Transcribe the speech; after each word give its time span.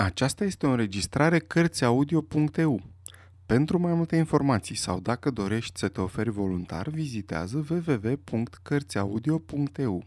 Aceasta 0.00 0.44
este 0.44 0.66
o 0.66 0.70
înregistrare 0.70 1.38
Cărțiaudio.eu. 1.38 2.82
Pentru 3.46 3.78
mai 3.78 3.94
multe 3.94 4.16
informații 4.16 4.74
sau 4.74 5.00
dacă 5.00 5.30
dorești 5.30 5.78
să 5.78 5.88
te 5.88 6.00
oferi 6.00 6.30
voluntar, 6.30 6.88
vizitează 6.88 7.66
www.cărțiaudio.eu. 7.70 10.04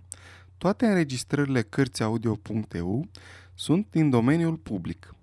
Toate 0.57 0.85
înregistrările 0.85 1.61
Cărțiaudio.eu 1.61 3.07
sunt 3.53 3.87
din 3.89 4.09
domeniul 4.09 4.55
public. 4.55 5.15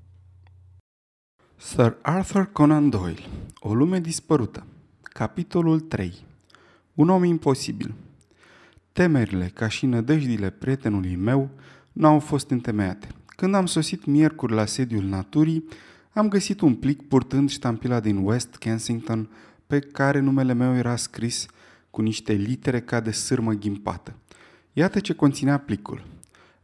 Sir 1.56 1.96
Arthur 2.02 2.52
Conan 2.52 2.90
Doyle 2.90 3.22
O 3.58 3.74
lume 3.74 4.00
dispărută 4.00 4.66
Capitolul 5.02 5.80
3 5.80 6.14
Un 6.94 7.08
om 7.08 7.24
imposibil 7.24 7.94
Temerile, 8.92 9.46
ca 9.46 9.68
și 9.68 9.86
nădăjdile 9.86 10.50
prietenului 10.50 11.16
meu, 11.16 11.50
n-au 11.92 12.18
fost 12.18 12.50
întemeiate. 12.50 13.08
Când 13.40 13.54
am 13.54 13.66
sosit 13.66 14.04
miercuri 14.04 14.52
la 14.52 14.64
sediul 14.64 15.04
naturii, 15.04 15.64
am 16.12 16.28
găsit 16.28 16.60
un 16.60 16.74
plic 16.74 17.02
purtând 17.02 17.50
ștampila 17.50 18.00
din 18.00 18.16
West 18.16 18.56
Kensington 18.56 19.30
pe 19.66 19.78
care 19.78 20.20
numele 20.20 20.52
meu 20.52 20.74
era 20.76 20.96
scris 20.96 21.46
cu 21.90 22.02
niște 22.02 22.32
litere 22.32 22.80
ca 22.80 23.00
de 23.00 23.10
sârmă 23.10 23.52
ghimpată. 23.52 24.14
Iată 24.72 25.00
ce 25.00 25.12
conținea 25.12 25.58
plicul. 25.58 26.04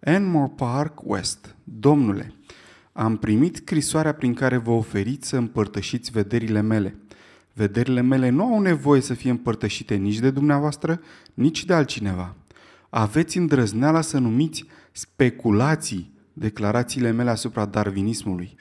Enmore 0.00 0.52
Park 0.56 1.00
West. 1.04 1.54
Domnule, 1.64 2.34
am 2.92 3.16
primit 3.16 3.56
scrisoarea 3.56 4.14
prin 4.14 4.34
care 4.34 4.56
vă 4.56 4.70
oferiți 4.70 5.28
să 5.28 5.36
împărtășiți 5.36 6.10
vederile 6.10 6.60
mele. 6.60 6.96
Vederile 7.52 8.00
mele 8.00 8.28
nu 8.28 8.44
au 8.44 8.60
nevoie 8.60 9.00
să 9.00 9.14
fie 9.14 9.30
împărtășite 9.30 9.94
nici 9.94 10.18
de 10.18 10.30
dumneavoastră, 10.30 11.00
nici 11.34 11.64
de 11.64 11.74
altcineva. 11.74 12.34
Aveți 12.88 13.38
îndrăzneala 13.38 14.00
să 14.00 14.18
numiți 14.18 14.64
speculații 14.92 16.12
declarațiile 16.34 17.10
mele 17.10 17.30
asupra 17.30 17.64
darwinismului. 17.64 18.56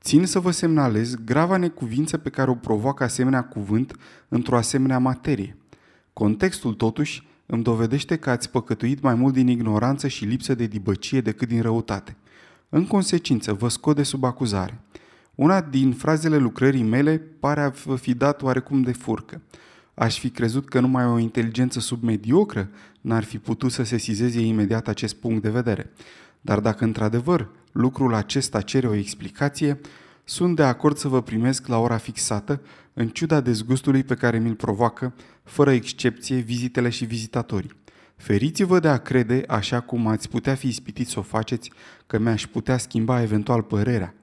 Țin 0.00 0.26
să 0.26 0.38
vă 0.38 0.50
semnalez 0.50 1.14
grava 1.14 1.56
necuvință 1.56 2.16
pe 2.18 2.30
care 2.30 2.50
o 2.50 2.54
provoacă 2.54 3.04
asemenea 3.04 3.44
cuvânt 3.44 3.96
într-o 4.28 4.56
asemenea 4.56 4.98
materie. 4.98 5.56
Contextul, 6.12 6.74
totuși, 6.74 7.26
îmi 7.46 7.62
dovedește 7.62 8.16
că 8.16 8.30
ați 8.30 8.50
păcătuit 8.50 9.00
mai 9.00 9.14
mult 9.14 9.34
din 9.34 9.48
ignoranță 9.48 10.08
și 10.08 10.24
lipsă 10.24 10.54
de 10.54 10.66
dibăcie 10.66 11.20
decât 11.20 11.48
din 11.48 11.62
răutate. 11.62 12.16
În 12.68 12.86
consecință, 12.86 13.52
vă 13.52 13.68
scot 13.68 13.96
de 13.96 14.02
sub 14.02 14.24
acuzare. 14.24 14.80
Una 15.34 15.60
din 15.60 15.92
frazele 15.92 16.36
lucrării 16.36 16.82
mele 16.82 17.18
pare 17.18 17.60
a 17.60 17.68
vă 17.68 17.96
fi 17.96 18.14
dat 18.14 18.42
oarecum 18.42 18.82
de 18.82 18.92
furcă. 18.92 19.40
Aș 19.94 20.18
fi 20.18 20.30
crezut 20.30 20.68
că 20.68 20.80
numai 20.80 21.06
o 21.06 21.18
inteligență 21.18 21.80
submediocră 21.80 22.70
n-ar 23.00 23.24
fi 23.24 23.38
putut 23.38 23.72
să 23.72 23.82
se 23.82 23.98
sizeze 23.98 24.40
imediat 24.40 24.88
acest 24.88 25.14
punct 25.14 25.42
de 25.42 25.50
vedere. 25.50 25.90
Dar 26.44 26.60
dacă 26.60 26.84
într-adevăr 26.84 27.48
lucrul 27.72 28.14
acesta 28.14 28.60
cere 28.60 28.86
o 28.86 28.94
explicație, 28.94 29.80
sunt 30.24 30.56
de 30.56 30.62
acord 30.62 30.96
să 30.96 31.08
vă 31.08 31.22
primesc 31.22 31.66
la 31.66 31.78
ora 31.78 31.96
fixată, 31.96 32.60
în 32.92 33.08
ciuda 33.08 33.40
dezgustului 33.40 34.02
pe 34.02 34.14
care 34.14 34.38
mi-l 34.38 34.54
provoacă, 34.54 35.14
fără 35.42 35.72
excepție, 35.72 36.36
vizitele 36.36 36.88
și 36.88 37.04
vizitatorii. 37.04 37.70
Feriți-vă 38.16 38.78
de 38.78 38.88
a 38.88 38.96
crede, 38.96 39.44
așa 39.48 39.80
cum 39.80 40.06
ați 40.06 40.28
putea 40.28 40.54
fi 40.54 40.68
ispitit 40.68 41.08
să 41.08 41.18
o 41.18 41.22
faceți, 41.22 41.72
că 42.06 42.18
mi-aș 42.18 42.46
putea 42.46 42.76
schimba 42.76 43.22
eventual 43.22 43.62
părerea. 43.62 44.14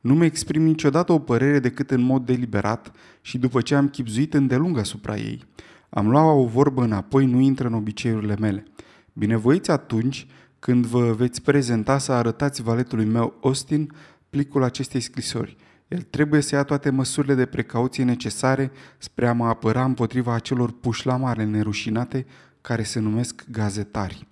Nu 0.00 0.14
mi 0.14 0.24
exprim 0.24 0.62
niciodată 0.62 1.12
o 1.12 1.18
părere 1.18 1.58
decât 1.58 1.90
în 1.90 2.00
mod 2.00 2.26
deliberat 2.26 2.92
și 3.20 3.38
după 3.38 3.60
ce 3.60 3.74
am 3.74 3.88
chipzuit 3.88 4.34
îndelung 4.34 4.78
asupra 4.78 5.16
ei. 5.16 5.44
Am 5.88 6.08
luat 6.08 6.36
o 6.36 6.46
vorbă 6.46 6.82
înapoi, 6.82 7.26
nu 7.26 7.40
intră 7.40 7.66
în 7.66 7.74
obiceiurile 7.74 8.36
mele. 8.36 8.64
Binevoiți 9.12 9.70
atunci 9.70 10.26
când 10.58 10.86
vă 10.86 11.12
veți 11.12 11.42
prezenta 11.42 11.98
să 11.98 12.12
arătați 12.12 12.62
valetului 12.62 13.04
meu 13.04 13.38
Austin 13.42 13.92
plicul 14.30 14.62
acestei 14.62 15.00
scrisori. 15.00 15.56
El 15.88 16.02
trebuie 16.02 16.40
să 16.40 16.54
ia 16.54 16.62
toate 16.62 16.90
măsurile 16.90 17.34
de 17.34 17.46
precauție 17.46 18.04
necesare 18.04 18.70
spre 18.98 19.28
a 19.28 19.32
mă 19.32 19.46
apăra 19.46 19.84
împotriva 19.84 20.34
acelor 20.34 20.72
pușlamare 20.72 21.44
nerușinate 21.44 22.26
care 22.60 22.82
se 22.82 22.98
numesc 22.98 23.44
gazetari. 23.50 24.26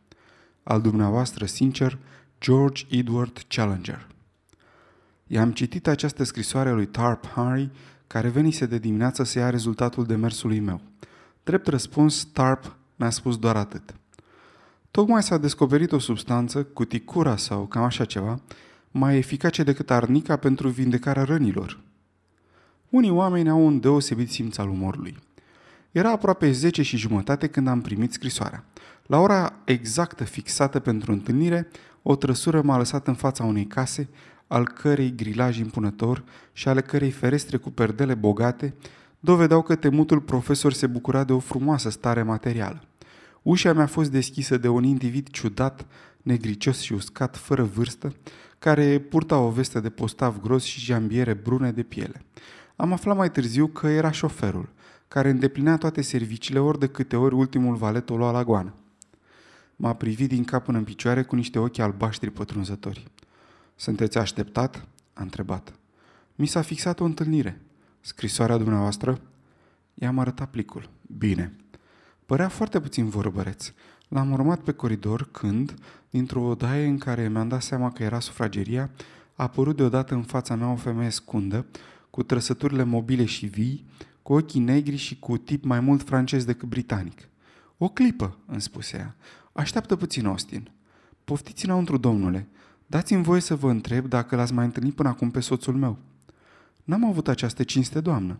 Al 0.62 0.81
dumneavoastră 0.81 1.47
sincer, 1.47 1.98
George 2.41 2.84
Edward 2.91 3.44
Challenger. 3.48 4.06
I-am 5.26 5.53
citit 5.53 5.87
această 5.87 6.25
scrisoare 6.25 6.69
a 6.69 6.72
lui 6.72 6.87
Tarp 6.87 7.26
Harry, 7.26 7.70
care 8.06 8.28
venise 8.28 8.66
de 8.66 8.78
dimineață 8.78 9.25
să 9.25 9.38
ia 9.38 9.50
rezultatul 9.50 10.04
demersului 10.06 10.60
meu. 10.60 10.81
Drept 11.43 11.66
răspuns, 11.66 12.25
Tarp 12.25 12.76
mi-a 12.97 13.10
spus 13.10 13.38
doar 13.38 13.56
atât– 13.56 13.94
Tocmai 14.96 15.22
s-a 15.22 15.38
descoperit 15.38 15.92
o 15.92 15.98
substanță, 15.98 16.62
cuticura 16.62 17.36
sau 17.36 17.66
cam 17.66 17.82
așa 17.82 18.04
ceva, 18.04 18.40
mai 18.90 19.16
eficace 19.16 19.62
decât 19.62 19.90
arnica 19.90 20.36
pentru 20.36 20.68
vindecarea 20.68 21.24
rănilor. 21.24 21.80
Unii 22.88 23.10
oameni 23.10 23.48
au 23.48 23.66
un 23.66 23.80
deosebit 23.80 24.30
simț 24.30 24.58
al 24.58 24.68
umorului. 24.68 25.16
Era 25.90 26.10
aproape 26.10 26.50
10 26.52 26.82
și 26.82 26.96
jumătate 26.96 27.46
când 27.46 27.68
am 27.68 27.80
primit 27.80 28.12
scrisoarea. 28.12 28.64
La 29.06 29.18
ora 29.18 29.52
exactă 29.64 30.24
fixată 30.24 30.78
pentru 30.78 31.12
întâlnire, 31.12 31.68
o 32.02 32.16
trăsură 32.16 32.62
m-a 32.62 32.76
lăsat 32.76 33.06
în 33.06 33.14
fața 33.14 33.44
unei 33.44 33.66
case, 33.66 34.08
al 34.46 34.68
cărei 34.68 35.14
grilaj 35.16 35.58
impunător 35.58 36.24
și 36.52 36.68
ale 36.68 36.80
cărei 36.80 37.10
ferestre 37.10 37.56
cu 37.56 37.70
perdele 37.70 38.14
bogate 38.14 38.74
dovedeau 39.20 39.62
că 39.62 39.74
temutul 39.74 40.20
profesor 40.20 40.72
se 40.72 40.86
bucura 40.86 41.24
de 41.24 41.32
o 41.32 41.38
frumoasă 41.38 41.90
stare 41.90 42.22
materială. 42.22 42.82
Ușa 43.46 43.72
mi-a 43.72 43.86
fost 43.86 44.10
deschisă 44.10 44.56
de 44.56 44.68
un 44.68 44.84
individ 44.84 45.28
ciudat, 45.28 45.86
negricios 46.22 46.80
și 46.80 46.92
uscat, 46.92 47.36
fără 47.36 47.62
vârstă, 47.62 48.12
care 48.58 48.98
purta 48.98 49.38
o 49.38 49.50
vestă 49.50 49.80
de 49.80 49.90
postav 49.90 50.40
gros 50.40 50.64
și 50.64 50.80
jambiere 50.80 51.34
brune 51.34 51.72
de 51.72 51.82
piele. 51.82 52.24
Am 52.76 52.92
aflat 52.92 53.16
mai 53.16 53.30
târziu 53.30 53.66
că 53.66 53.86
era 53.86 54.10
șoferul, 54.10 54.68
care 55.08 55.30
îndeplinea 55.30 55.76
toate 55.76 56.02
serviciile 56.02 56.58
ori 56.58 56.78
de 56.78 56.86
câte 56.86 57.16
ori 57.16 57.34
ultimul 57.34 57.74
valet 57.74 58.10
o 58.10 58.16
lua 58.16 58.30
la 58.30 58.44
goană. 58.44 58.74
M-a 59.76 59.94
privit 59.94 60.28
din 60.28 60.44
cap 60.44 60.64
până 60.64 60.78
în 60.78 60.84
picioare 60.84 61.22
cu 61.22 61.34
niște 61.34 61.58
ochi 61.58 61.78
albaștri 61.78 62.30
pătrunzători. 62.30 63.06
Sunteți 63.76 64.18
așteptat?" 64.18 64.86
a 65.12 65.22
întrebat. 65.22 65.72
Mi 66.34 66.46
s-a 66.46 66.62
fixat 66.62 67.00
o 67.00 67.04
întâlnire. 67.04 67.60
Scrisoarea 68.00 68.56
dumneavoastră?" 68.56 69.20
I-am 69.94 70.18
arătat 70.18 70.50
plicul. 70.50 70.90
Bine. 71.18 71.52
Părea 72.26 72.48
foarte 72.48 72.81
puțin 72.81 73.09
vorbăreț. 73.09 73.72
L-am 74.09 74.32
urmat 74.32 74.60
pe 74.60 74.72
coridor 74.72 75.28
când, 75.31 75.75
dintr-o 76.10 76.42
odaie 76.42 76.87
în 76.87 76.98
care 76.98 77.28
mi-am 77.28 77.48
dat 77.48 77.62
seama 77.62 77.92
că 77.92 78.03
era 78.03 78.20
sufrageria, 78.20 78.91
a 79.34 79.42
apărut 79.42 79.76
deodată 79.76 80.14
în 80.14 80.22
fața 80.22 80.54
mea 80.54 80.70
o 80.70 80.76
femeie 80.76 81.10
scundă, 81.10 81.66
cu 82.10 82.22
trăsăturile 82.22 82.82
mobile 82.82 83.25
și 83.25 83.47
vii, 83.47 83.84
cu 84.22 84.32
ochii 84.32 84.60
negri 84.60 84.97
și 84.97 85.19
cu 85.19 85.37
tip 85.37 85.64
mai 85.64 85.81
mult 85.81 86.03
francez 86.03 86.44
decât 86.44 86.69
britanic. 86.69 87.28
O 87.78 87.88
clipă, 87.88 88.37
îmi 88.47 88.60
spuse 88.60 88.97
ea. 88.97 89.16
Așteaptă 89.53 89.97
puțin, 89.97 90.26
Austin. 90.26 90.70
Poftiți 91.25 91.64
înăuntru, 91.64 91.97
domnule. 91.97 92.48
Dați-mi 92.87 93.22
voie 93.22 93.41
să 93.41 93.54
vă 93.56 93.70
întreb 93.70 94.06
dacă 94.06 94.37
l-ați 94.37 94.53
mai 94.53 94.64
întâlnit 94.64 94.94
până 94.94 95.08
acum 95.08 95.31
pe 95.31 95.41
soțul 95.41 95.75
meu. 95.75 95.98
N-am 96.84 97.04
avut 97.04 97.28
această 97.28 97.62
cinste, 97.62 98.00
doamnă. 98.00 98.38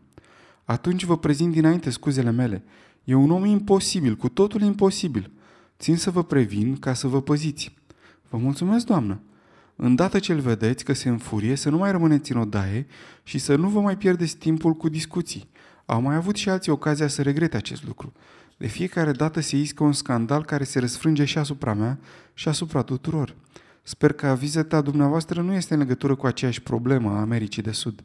Atunci 0.65 1.05
vă 1.05 1.19
prezint 1.19 1.53
dinainte 1.53 1.91
scuzele 1.91 2.31
mele. 2.31 2.65
E 3.07 3.15
un 3.15 3.31
om 3.31 3.45
imposibil, 3.45 4.17
cu 4.17 4.29
totul 4.29 4.61
imposibil. 4.61 5.31
Țin 5.79 5.97
să 5.97 6.11
vă 6.11 6.25
previn 6.25 6.77
ca 6.77 6.95
să 6.95 7.07
vă 7.07 7.23
păziți. 7.23 7.75
Vă 8.29 8.37
mulțumesc, 8.37 8.87
doamnă. 8.87 9.21
Îndată 9.77 10.19
ce 10.19 10.33
îl 10.33 10.41
vedeți 10.41 10.85
că 10.85 10.93
se 10.93 11.09
înfurie, 11.09 11.55
să 11.55 11.71
nu 11.71 11.77
mai 11.77 11.91
rămâneți 11.91 12.33
în 12.33 12.39
odaie 12.39 12.87
și 13.23 13.39
să 13.39 13.57
nu 13.57 13.69
vă 13.69 13.81
mai 13.81 13.97
pierdeți 13.97 14.37
timpul 14.37 14.75
cu 14.75 14.89
discuții. 14.89 15.49
Au 15.85 16.01
mai 16.01 16.15
avut 16.15 16.37
și 16.37 16.49
alții 16.49 16.73
ocazia 16.73 17.09
să 17.09 17.23
regrete 17.23 17.57
acest 17.57 17.87
lucru. 17.87 18.13
De 18.57 18.67
fiecare 18.67 19.13
dată 19.13 19.41
se 19.41 19.57
iscă 19.57 19.85
un 19.85 19.93
scandal 19.93 20.45
care 20.45 20.65
se 20.65 20.79
răsfrânge 20.79 21.25
și 21.25 21.39
asupra 21.39 21.75
mea 21.75 21.99
și 22.35 22.49
asupra 22.49 22.83
tuturor. 22.83 23.35
Sper 23.83 24.13
că 24.13 24.37
vizita 24.39 24.81
dumneavoastră 24.81 25.43
nu 25.43 25.53
este 25.53 25.73
în 25.73 25.81
legătură 25.81 26.15
cu 26.15 26.27
aceeași 26.27 26.63
problemă 26.63 27.11
a 27.11 27.21
Americii 27.21 27.63
de 27.63 27.73
Sud. 27.73 28.05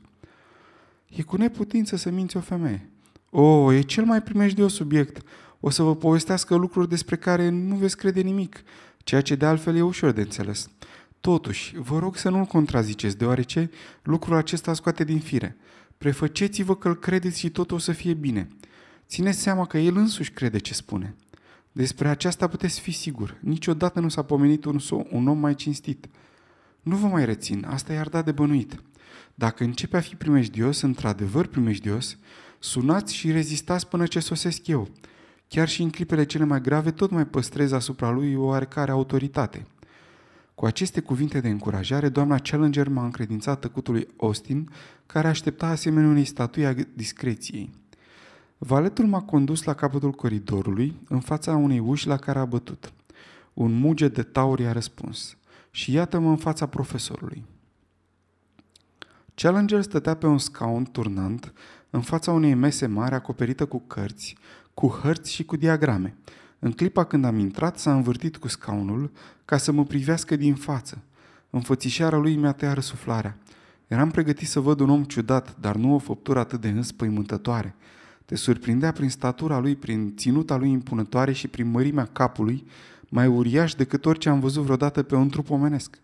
E 1.09 1.21
cu 1.21 1.37
neputință 1.37 1.95
să 1.95 2.09
minți 2.09 2.37
o 2.37 2.39
femeie. 2.39 2.89
O, 3.33 3.41
oh, 3.41 3.75
e 3.75 3.81
cel 3.81 4.03
mai 4.03 4.21
primejdios 4.21 4.73
subiect. 4.73 5.21
O 5.59 5.69
să 5.69 5.83
vă 5.83 5.95
povestească 5.95 6.55
lucruri 6.55 6.89
despre 6.89 7.15
care 7.15 7.49
nu 7.49 7.75
veți 7.75 7.97
crede 7.97 8.21
nimic, 8.21 8.63
ceea 8.97 9.21
ce 9.21 9.35
de 9.35 9.45
altfel 9.45 9.75
e 9.75 9.81
ușor 9.81 10.11
de 10.11 10.21
înțeles. 10.21 10.69
Totuși, 11.21 11.77
vă 11.77 11.99
rog 11.99 12.15
să 12.17 12.29
nu-l 12.29 12.45
contraziceți, 12.45 13.17
deoarece 13.17 13.69
lucrul 14.03 14.35
acesta 14.35 14.73
scoate 14.73 15.03
din 15.03 15.19
fire. 15.19 15.57
Prefăceți-vă 15.97 16.75
că 16.75 16.87
îl 16.87 16.95
credeți 16.95 17.39
și 17.39 17.49
tot 17.49 17.71
o 17.71 17.77
să 17.77 17.91
fie 17.91 18.13
bine. 18.13 18.47
Țineți 19.07 19.39
seama 19.39 19.65
că 19.65 19.77
el 19.77 19.95
însuși 19.97 20.31
crede 20.31 20.57
ce 20.57 20.73
spune. 20.73 21.15
Despre 21.71 22.07
aceasta 22.07 22.47
puteți 22.47 22.79
fi 22.79 22.91
sigur. 22.91 23.37
Niciodată 23.39 23.99
nu 23.99 24.09
s-a 24.09 24.21
pomenit 24.21 24.65
un, 24.65 24.79
un 25.09 25.27
om 25.27 25.37
mai 25.37 25.55
cinstit. 25.55 26.07
Nu 26.81 26.95
vă 26.95 27.07
mai 27.07 27.25
rețin, 27.25 27.65
asta 27.69 27.93
i-ar 27.93 28.09
da 28.09 28.21
de 28.21 28.31
bănuit. 28.31 28.81
Dacă 29.35 29.63
începe 29.63 29.97
a 29.97 30.01
fi 30.01 30.15
primejdios, 30.15 30.81
într-adevăr 30.81 31.45
primejdios, 31.47 32.17
Sunați 32.63 33.15
și 33.15 33.31
rezistați 33.31 33.87
până 33.87 34.05
ce 34.05 34.19
sosesc 34.19 34.67
eu. 34.67 34.87
Chiar 35.47 35.67
și 35.67 35.81
în 35.81 35.89
clipele 35.89 36.25
cele 36.25 36.43
mai 36.43 36.61
grave 36.61 36.91
tot 36.91 37.11
mai 37.11 37.25
păstrez 37.25 37.71
asupra 37.71 38.09
lui 38.09 38.35
o 38.35 38.43
oarecare 38.43 38.91
autoritate. 38.91 39.65
Cu 40.55 40.65
aceste 40.65 41.01
cuvinte 41.01 41.39
de 41.39 41.49
încurajare, 41.49 42.09
doamna 42.09 42.37
Challenger 42.37 42.87
m-a 42.87 43.03
încredințat 43.03 43.59
tăcutului 43.59 44.07
Austin, 44.17 44.69
care 45.05 45.27
aștepta 45.27 45.67
asemenea 45.67 46.09
unei 46.09 46.25
statui 46.25 46.65
a 46.65 46.73
discreției. 46.93 47.69
Valetul 48.57 49.05
m-a 49.05 49.21
condus 49.21 49.63
la 49.63 49.73
capătul 49.73 50.11
coridorului, 50.11 50.99
în 51.07 51.19
fața 51.19 51.55
unei 51.55 51.79
uși 51.79 52.07
la 52.07 52.17
care 52.17 52.39
a 52.39 52.45
bătut. 52.45 52.93
Un 53.53 53.73
muge 53.73 54.07
de 54.07 54.23
taur 54.23 54.59
i-a 54.59 54.71
răspuns. 54.71 55.37
Și 55.71 55.91
iată-mă 55.91 56.29
în 56.29 56.37
fața 56.37 56.65
profesorului. 56.65 57.45
Challenger 59.35 59.81
stătea 59.81 60.15
pe 60.15 60.27
un 60.27 60.37
scaun 60.37 60.83
turnant, 60.83 61.53
în 61.91 62.01
fața 62.01 62.31
unei 62.31 62.53
mese 62.53 62.85
mari 62.85 63.15
acoperită 63.15 63.65
cu 63.65 63.79
cărți, 63.87 64.35
cu 64.73 64.87
hărți 64.87 65.33
și 65.33 65.43
cu 65.43 65.55
diagrame. 65.55 66.15
În 66.59 66.71
clipa 66.71 67.03
când 67.03 67.25
am 67.25 67.39
intrat, 67.39 67.79
s-a 67.79 67.93
învârtit 67.93 68.37
cu 68.37 68.47
scaunul 68.47 69.11
ca 69.45 69.57
să 69.57 69.71
mă 69.71 69.83
privească 69.83 70.35
din 70.35 70.55
față. 70.55 71.01
Înfățișarea 71.49 72.17
lui 72.17 72.35
mi-a 72.35 72.51
tăiat 72.51 72.73
răsuflarea. 72.73 73.37
Eram 73.87 74.11
pregătit 74.11 74.47
să 74.47 74.59
văd 74.59 74.79
un 74.79 74.89
om 74.89 75.03
ciudat, 75.03 75.55
dar 75.59 75.75
nu 75.75 75.93
o 75.93 75.97
făptură 75.97 76.39
atât 76.39 76.61
de 76.61 76.67
înspăimântătoare. 76.67 77.75
Te 78.25 78.35
surprindea 78.35 78.91
prin 78.91 79.09
statura 79.09 79.59
lui, 79.59 79.75
prin 79.75 80.15
ținuta 80.15 80.55
lui 80.55 80.69
impunătoare 80.69 81.31
și 81.31 81.47
prin 81.47 81.71
mărimea 81.71 82.05
capului, 82.05 82.67
mai 83.09 83.27
uriaș 83.27 83.73
decât 83.73 84.05
orice 84.05 84.29
am 84.29 84.39
văzut 84.39 84.63
vreodată 84.63 85.03
pe 85.03 85.15
un 85.15 85.29
trup 85.29 85.49
omenesc. 85.49 85.97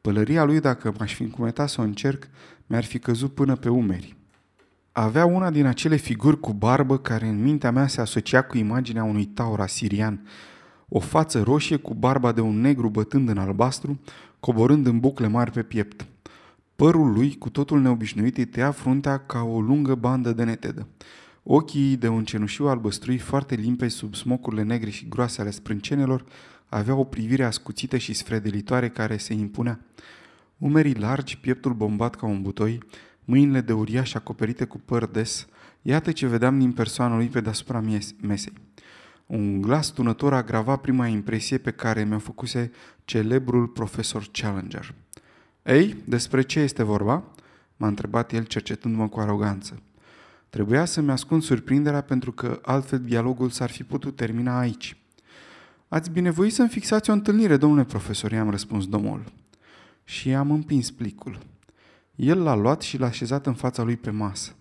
Pălăria 0.00 0.44
lui, 0.44 0.60
dacă 0.60 0.94
m-aș 0.98 1.14
fi 1.14 1.22
încumetat 1.22 1.68
să 1.68 1.80
o 1.80 1.84
încerc, 1.84 2.28
mi-ar 2.66 2.84
fi 2.84 2.98
căzut 2.98 3.34
până 3.34 3.56
pe 3.56 3.68
umeri. 3.68 4.16
Avea 5.00 5.24
una 5.24 5.50
din 5.50 5.66
acele 5.66 5.96
figuri 5.96 6.40
cu 6.40 6.52
barbă 6.52 6.98
care 6.98 7.26
în 7.26 7.42
mintea 7.42 7.70
mea 7.70 7.86
se 7.86 8.00
asocia 8.00 8.42
cu 8.42 8.56
imaginea 8.56 9.04
unui 9.04 9.24
taur 9.24 9.60
asirian, 9.60 10.26
o 10.88 10.98
față 10.98 11.42
roșie 11.42 11.76
cu 11.76 11.94
barba 11.94 12.32
de 12.32 12.40
un 12.40 12.60
negru 12.60 12.88
bătând 12.88 13.28
în 13.28 13.38
albastru, 13.38 14.00
coborând 14.40 14.86
în 14.86 15.00
bucle 15.00 15.26
mari 15.26 15.50
pe 15.50 15.62
piept. 15.62 16.06
Părul 16.76 17.12
lui, 17.12 17.36
cu 17.38 17.50
totul 17.50 17.80
neobișnuit, 17.80 18.36
îi 18.36 18.44
tăia 18.44 18.70
fruntea 18.70 19.18
ca 19.18 19.42
o 19.42 19.60
lungă 19.60 19.94
bandă 19.94 20.32
de 20.32 20.44
netedă. 20.44 20.86
Ochii 21.42 21.96
de 21.96 22.08
un 22.08 22.24
cenușiu 22.24 22.68
albăstrui 22.68 23.18
foarte 23.18 23.54
limpezi 23.54 23.96
sub 23.96 24.14
smocurile 24.14 24.62
negre 24.62 24.90
și 24.90 25.08
groase 25.08 25.40
ale 25.40 25.50
sprâncenelor 25.50 26.24
aveau 26.68 26.98
o 26.98 27.04
privire 27.04 27.44
ascuțită 27.44 27.96
și 27.96 28.12
sfredelitoare 28.12 28.88
care 28.88 29.16
se 29.16 29.32
impunea. 29.32 29.80
Umerii 30.56 30.94
largi, 30.94 31.38
pieptul 31.38 31.72
bombat 31.72 32.14
ca 32.14 32.26
un 32.26 32.42
butoi, 32.42 32.78
mâinile 33.28 33.60
de 33.60 33.72
uriaș 33.72 34.14
acoperite 34.14 34.64
cu 34.64 34.78
păr 34.78 35.06
des, 35.06 35.46
iată 35.82 36.12
ce 36.12 36.26
vedeam 36.26 36.58
din 36.58 36.72
persoana 36.72 37.16
lui 37.16 37.26
pe 37.26 37.40
deasupra 37.40 37.82
mesei. 38.22 38.52
Un 39.26 39.60
glas 39.60 39.90
tunător 39.90 40.34
agrava 40.34 40.76
prima 40.76 41.06
impresie 41.06 41.58
pe 41.58 41.70
care 41.70 42.04
mi-o 42.04 42.18
făcuse 42.18 42.70
celebrul 43.04 43.66
profesor 43.66 44.28
Challenger. 44.32 44.94
Ei, 45.62 45.96
despre 46.04 46.42
ce 46.42 46.60
este 46.60 46.82
vorba?" 46.82 47.24
m-a 47.76 47.86
întrebat 47.86 48.32
el 48.32 48.44
cercetându-mă 48.44 49.08
cu 49.08 49.20
aroganță. 49.20 49.82
Trebuia 50.48 50.84
să-mi 50.84 51.10
ascund 51.10 51.42
surprinderea 51.42 52.00
pentru 52.00 52.32
că 52.32 52.60
altfel 52.62 53.00
dialogul 53.00 53.50
s-ar 53.50 53.70
fi 53.70 53.84
putut 53.84 54.16
termina 54.16 54.58
aici. 54.58 54.96
Ați 55.88 56.10
binevoit 56.10 56.52
să-mi 56.52 56.68
fixați 56.68 57.10
o 57.10 57.12
întâlnire, 57.12 57.56
domnule 57.56 57.84
profesor, 57.84 58.32
i-am 58.32 58.50
răspuns 58.50 58.86
domnul. 58.86 59.24
Și 60.04 60.34
am 60.34 60.50
împins 60.50 60.90
plicul. 60.90 61.38
El 62.18 62.42
l-a 62.42 62.54
luat 62.54 62.82
și 62.82 62.98
l-a 62.98 63.06
așezat 63.06 63.46
în 63.46 63.54
fața 63.54 63.82
lui 63.82 63.96
pe 63.96 64.10
masă. 64.10 64.52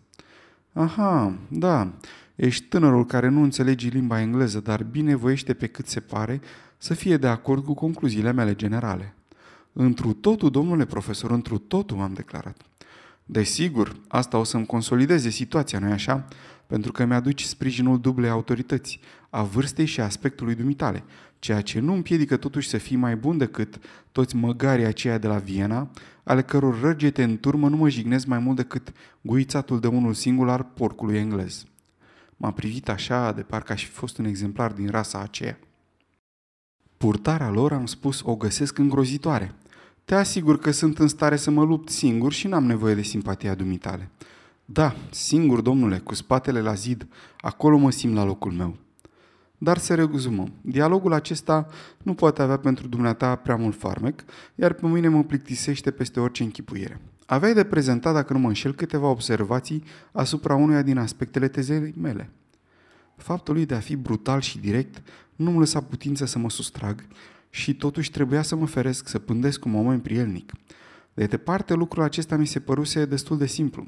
Aha, 0.73 1.33
da, 1.47 1.93
ești 2.35 2.65
tânărul 2.65 3.05
care 3.05 3.29
nu 3.29 3.41
înțelegi 3.41 3.87
limba 3.87 4.21
engleză, 4.21 4.59
dar 4.59 4.83
binevoiește 4.83 5.53
pe 5.53 5.67
cât 5.67 5.87
se 5.87 5.99
pare 5.99 6.41
să 6.77 6.93
fie 6.93 7.17
de 7.17 7.27
acord 7.27 7.63
cu 7.63 7.73
concluziile 7.73 8.31
mele 8.31 8.55
generale. 8.55 9.13
Întru 9.73 10.13
totul, 10.13 10.49
domnule 10.49 10.85
profesor, 10.85 11.31
întru 11.31 11.57
totul, 11.57 11.99
am 11.99 12.13
declarat. 12.13 12.61
Desigur, 13.29 13.95
asta 14.07 14.37
o 14.37 14.43
să-mi 14.43 14.65
consolideze 14.65 15.29
situația, 15.29 15.79
nu-i 15.79 15.91
așa? 15.91 16.27
Pentru 16.67 16.91
că 16.91 17.05
mi-aduci 17.05 17.43
sprijinul 17.43 17.99
dublei 17.99 18.29
autorități, 18.29 18.99
a 19.29 19.43
vârstei 19.43 19.85
și 19.85 20.01
a 20.01 20.03
aspectului 20.03 20.55
dumitale, 20.55 21.03
ceea 21.39 21.61
ce 21.61 21.79
nu 21.79 21.93
împiedică 21.93 22.37
totuși 22.37 22.69
să 22.69 22.77
fii 22.77 22.95
mai 22.95 23.15
bun 23.15 23.37
decât 23.37 23.79
toți 24.11 24.35
măgarii 24.35 24.85
aceia 24.85 25.17
de 25.17 25.27
la 25.27 25.37
Viena, 25.37 25.89
ale 26.23 26.41
căror 26.41 26.79
răgete 26.81 27.23
în 27.23 27.37
turmă 27.37 27.69
nu 27.69 27.75
mă 27.75 27.89
jignesc 27.89 28.25
mai 28.25 28.39
mult 28.39 28.55
decât 28.55 28.91
guițatul 29.21 29.79
de 29.79 29.87
unul 29.87 30.13
singur 30.13 30.49
al 30.49 30.71
porcului 30.75 31.17
englez. 31.17 31.65
M-a 32.37 32.51
privit 32.51 32.89
așa 32.89 33.31
de 33.31 33.41
parcă 33.41 33.71
aș 33.71 33.85
fi 33.85 33.91
fost 33.91 34.17
un 34.17 34.25
exemplar 34.25 34.71
din 34.71 34.89
rasa 34.89 35.19
aceea. 35.19 35.59
Purtarea 36.97 37.49
lor, 37.49 37.73
am 37.73 37.85
spus, 37.85 38.21
o 38.23 38.35
găsesc 38.35 38.77
îngrozitoare. 38.77 39.53
Te 40.07 40.15
asigur 40.15 40.59
că 40.59 40.71
sunt 40.71 40.99
în 40.99 41.07
stare 41.07 41.35
să 41.35 41.51
mă 41.51 41.63
lupt 41.63 41.89
singur 41.89 42.31
și 42.31 42.47
n-am 42.47 42.65
nevoie 42.65 42.95
de 42.95 43.01
simpatia 43.01 43.55
dumitale. 43.55 44.09
Da, 44.65 44.95
singur, 45.11 45.61
domnule, 45.61 45.97
cu 45.97 46.13
spatele 46.13 46.61
la 46.61 46.73
zid, 46.73 47.07
acolo 47.41 47.77
mă 47.77 47.91
simt 47.91 48.15
la 48.15 48.23
locul 48.23 48.51
meu. 48.51 48.77
Dar 49.57 49.77
se 49.77 49.93
rezumă. 49.93 50.43
Dialogul 50.61 51.13
acesta 51.13 51.67
nu 52.03 52.13
poate 52.13 52.41
avea 52.41 52.57
pentru 52.57 52.87
dumneata 52.87 53.35
prea 53.35 53.55
mult 53.55 53.79
farmec, 53.79 54.23
iar 54.55 54.73
pe 54.73 54.87
mine 54.87 55.07
mă 55.07 55.23
plictisește 55.23 55.91
peste 55.91 56.19
orice 56.19 56.43
închipuire. 56.43 57.01
Aveai 57.25 57.53
de 57.53 57.63
prezentat, 57.63 58.13
dacă 58.13 58.33
nu 58.33 58.39
mă 58.39 58.47
înșel, 58.47 58.73
câteva 58.73 59.07
observații 59.07 59.83
asupra 60.11 60.55
unuia 60.55 60.81
din 60.81 60.97
aspectele 60.97 61.47
tezei 61.47 61.93
mele. 61.97 62.29
Faptul 63.15 63.53
lui 63.53 63.65
de 63.65 63.75
a 63.75 63.79
fi 63.79 63.95
brutal 63.95 64.41
și 64.41 64.59
direct 64.59 65.01
nu 65.35 65.49
îmi 65.49 65.59
lăsa 65.59 65.81
putință 65.81 66.25
să 66.25 66.39
mă 66.39 66.49
sustrag 66.49 67.05
și 67.57 67.75
totuși 67.75 68.11
trebuia 68.11 68.41
să 68.41 68.55
mă 68.55 68.67
feresc, 68.67 69.07
să 69.07 69.19
pândesc 69.19 69.65
un 69.65 69.71
moment 69.71 70.03
prielnic. 70.03 70.51
De 71.13 71.25
departe, 71.25 71.73
lucrul 71.73 72.03
acesta 72.03 72.35
mi 72.35 72.47
se 72.47 72.59
păruse 72.59 73.05
destul 73.05 73.37
de 73.37 73.45
simplu. 73.45 73.87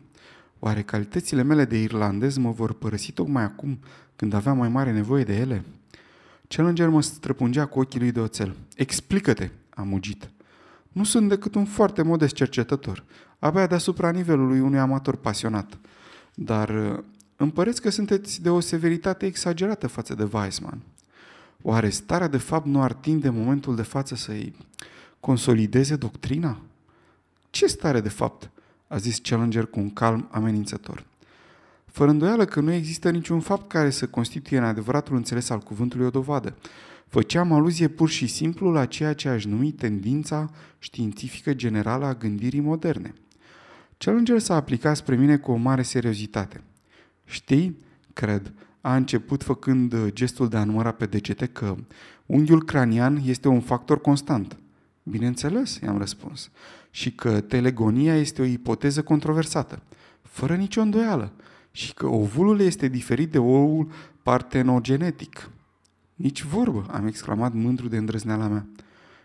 Oare 0.59 0.81
calitățile 0.81 1.41
mele 1.43 1.65
de 1.65 1.81
irlandez 1.81 2.37
mă 2.37 2.51
vor 2.51 2.73
părăsi 2.73 3.11
tocmai 3.11 3.43
acum, 3.43 3.79
când 4.15 4.33
aveam 4.33 4.57
mai 4.57 4.69
mare 4.69 4.91
nevoie 4.91 5.23
de 5.23 5.35
ele? 5.35 5.63
Challenger 6.47 6.89
mă 6.89 7.01
străpungea 7.01 7.65
cu 7.65 7.79
ochii 7.79 7.99
lui 7.99 8.11
de 8.11 8.19
oțel. 8.19 8.55
Explică-te, 8.75 9.49
am 9.69 9.87
mugit. 9.87 10.29
Nu 10.91 11.03
sunt 11.03 11.29
decât 11.29 11.55
un 11.55 11.65
foarte 11.65 12.01
modest 12.01 12.33
cercetător, 12.33 13.03
abia 13.39 13.67
deasupra 13.67 14.09
nivelului 14.09 14.59
unui 14.59 14.79
amator 14.79 15.15
pasionat. 15.15 15.77
Dar 16.35 16.69
uh, 16.69 17.03
îmi 17.35 17.51
păreți 17.51 17.81
că 17.81 17.89
sunteți 17.89 18.41
de 18.41 18.49
o 18.49 18.59
severitate 18.59 19.25
exagerată 19.25 19.87
față 19.87 20.15
de 20.15 20.29
Weissman. 20.33 20.81
Oare 21.61 21.89
starea 21.89 22.27
de 22.27 22.37
fapt 22.37 22.65
nu 22.65 22.81
ar 22.81 22.93
tinde 22.93 23.29
momentul 23.29 23.75
de 23.75 23.81
față 23.81 24.15
să-i 24.15 24.55
consolideze 25.19 25.95
doctrina? 25.95 26.61
Ce 27.49 27.67
stare 27.67 28.01
de 28.01 28.09
fapt? 28.09 28.49
a 28.89 28.97
zis 28.97 29.19
Challenger 29.19 29.65
cu 29.65 29.79
un 29.79 29.93
calm 29.93 30.27
amenințător. 30.31 31.05
Fără 31.85 32.09
îndoială 32.09 32.45
că 32.45 32.59
nu 32.59 32.71
există 32.71 33.09
niciun 33.09 33.39
fapt 33.39 33.69
care 33.69 33.89
să 33.89 34.07
constituie 34.07 34.59
în 34.59 34.65
adevăratul 34.65 35.15
înțeles 35.15 35.49
al 35.49 35.59
cuvântului 35.59 36.05
o 36.05 36.09
dovadă. 36.09 36.55
Făceam 37.07 37.51
aluzie 37.51 37.87
pur 37.87 38.09
și 38.09 38.27
simplu 38.27 38.71
la 38.71 38.85
ceea 38.85 39.13
ce 39.13 39.29
aș 39.29 39.45
numi 39.45 39.71
tendința 39.71 40.49
științifică 40.79 41.53
generală 41.53 42.05
a 42.05 42.13
gândirii 42.13 42.59
moderne. 42.59 43.13
Challenger 43.97 44.39
s-a 44.39 44.55
aplicat 44.55 44.95
spre 44.95 45.15
mine 45.15 45.37
cu 45.37 45.51
o 45.51 45.55
mare 45.55 45.81
seriozitate. 45.81 46.61
Știi, 47.25 47.77
cred, 48.13 48.53
a 48.81 48.95
început 48.95 49.43
făcând 49.43 49.93
uh, 49.93 50.07
gestul 50.13 50.47
de 50.47 50.57
a 50.57 50.63
număra 50.63 50.91
pe 50.91 51.05
degete 51.05 51.45
că 51.45 51.75
unghiul 52.25 52.63
cranian 52.63 53.21
este 53.25 53.47
un 53.47 53.61
factor 53.61 54.01
constant. 54.01 54.57
Bineînțeles, 55.03 55.79
i-am 55.79 55.97
răspuns. 55.97 56.49
Și 56.91 57.11
că 57.11 57.41
telegonia 57.41 58.15
este 58.15 58.41
o 58.41 58.45
ipoteză 58.45 59.01
controversată, 59.01 59.81
fără 60.21 60.55
nicio 60.55 60.81
îndoială. 60.81 61.31
Și 61.71 61.93
că 61.93 62.07
ovulul 62.07 62.59
este 62.59 62.87
diferit 62.87 63.31
de 63.31 63.37
oul 63.37 63.91
partenogenetic. 64.23 65.49
Nici 66.15 66.43
vorbă, 66.43 66.85
am 66.91 67.07
exclamat 67.07 67.53
mândru 67.53 67.87
de 67.87 67.97
îndrăzneala 67.97 68.47
mea. 68.47 68.67